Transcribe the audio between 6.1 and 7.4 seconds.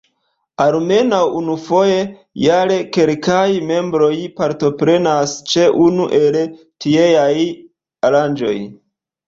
el tieaj